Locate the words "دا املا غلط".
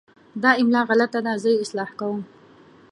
0.41-1.13